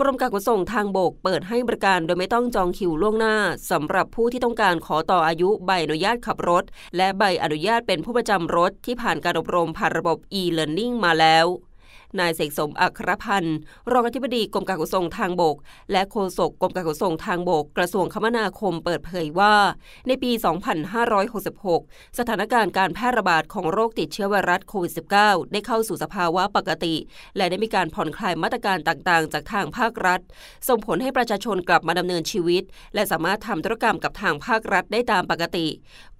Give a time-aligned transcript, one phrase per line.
[0.00, 3.36] กรมการขนส่งทางบกเปิดให้บริการโดยไม่ต้องจองคิวล่วงหน้า
[3.70, 6.64] สำหรับผู้ที่ต้องการขอต่ออายุใบอนุญาตขับรถ
[6.96, 11.46] และใบอนุญาตเป็นผู้ประจำรถที่ผ่านการอบรมผ่านระบบ e-learning มาแล้ว
[12.20, 13.58] นายเสกสมอัครพันธ์
[13.92, 15.56] รองอธิบดีกรมการขนส่งทางบก
[15.92, 19.54] และโฆษกกรมการขนส่งทางบก กระทรวงคมนาคมเปิดเผยว่า
[20.06, 20.30] ในปี
[21.04, 24.92] 2566 สถานการณ์การแพร่ระบาดของโรคติดเชื้อไวรัสโควิด
[25.22, 26.94] -19 ได้เข้าสู่สภาวะปกติ
[27.36, 30.20] และได้มีการผ่อนคลายมาตรการต่างๆ จากทางภาครัฐ
[30.68, 32.62] ส่งผลให้ประชาชนกลับมาดำเนินชีวิต
[32.94, 35.66] และสามารถทำธุรกรรมกับทางภาครัฐได้ตามปกติ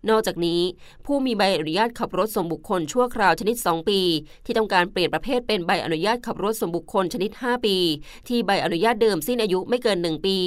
[0.09, 0.63] นอกจากนี้
[1.07, 4.01] ผู้มีใบอนุญาตขับรถส่วนบุคคลชั่วคราวชนิด 2 ปี
[4.45, 7.77] ที่ต้องการเปลี่ยนประเภทเป็นใบอนุญาตขับรถส่วนบุคคลชนิด 5 ปี
[8.29, 10.39] ที่ใบอนุญาตเดิมสิ้นอายุไม่เกิน 1 ปี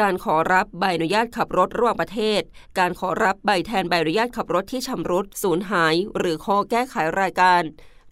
[0.00, 2.40] การขอรับใบอนุญาตขับรถระหว่างประเทศ
[2.78, 7.62] การขอรับใบแทนใบอนุญาตขับรถที่ชำรุดสูญหาย หรือขอแก้ไขรายการ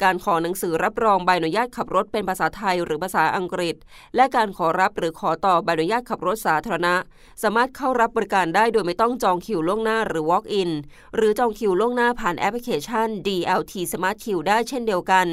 [0.02, 3.74] การขอหนังสือรับรองใบอนุญาตขับรถเป็นภาษาไทยหรือภาษาอังกฤษ
[4.16, 6.94] และการขอรับหรือขอต่อใบอนุญาตขับรถสาธารณะ
[7.42, 10.70] สามารถเข้ารับบริการได้โดยไม่ต้องจองคิวล่วงหน้าหรือ walk in
[11.16, 15.26] หรือจองคิวล่วงหน้าผ่านแอปพลิเคชัน DLT Smart Q ได้เช่นเดียวกัน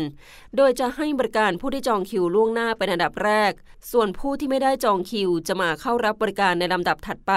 [0.55, 3.53] โดยจะให้บริการผู้ที่จองคิวล่วงหน้าเป็นอันดับแรก
[3.91, 7.33] ส่วนผู้ที่ไม่ได้จองคิวจะมาเข้ารับบริการในลำดับถัดไป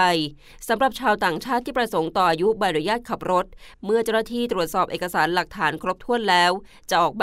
[0.67, 3.45] สำหรับชาวต่างชาติที่ประสงค์ต่ออายุใบอนุญาตขับรถ
[3.85, 6.51] เมื่อเจ้าหน้าที่ตรวจสอบเอกสารหลักฐานครบถ้วนแล้ว
[6.89, 7.22] จะออกใบ